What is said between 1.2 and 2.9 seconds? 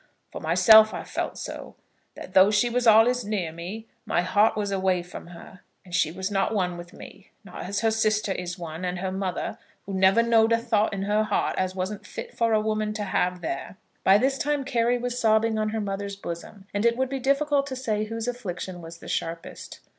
so, that though she was